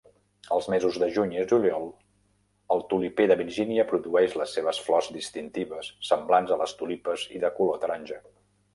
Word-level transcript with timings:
Els 0.53 0.67
mesos 0.73 0.95
de 1.03 1.09
juny 1.17 1.35
i 1.35 1.43
juliol, 1.51 1.85
el 2.77 2.81
tuliper 2.95 3.29
de 3.33 3.37
Virgínia 3.43 3.87
produeix 3.93 4.35
les 4.41 4.57
seves 4.59 4.83
flors 4.89 5.13
distintives 5.21 5.95
semblants 6.13 6.57
a 6.59 6.63
les 6.67 6.79
tulipes 6.83 7.31
i 7.39 7.47
de 7.47 7.57
color 7.61 7.83
taronja. 7.87 8.25